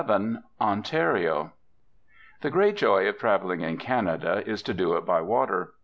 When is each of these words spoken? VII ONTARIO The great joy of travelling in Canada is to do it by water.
VII 0.03 0.39
ONTARIO 0.59 1.51
The 2.41 2.49
great 2.49 2.75
joy 2.75 3.07
of 3.07 3.19
travelling 3.19 3.61
in 3.61 3.77
Canada 3.77 4.41
is 4.47 4.63
to 4.63 4.73
do 4.73 4.95
it 4.95 5.05
by 5.05 5.21
water. 5.21 5.73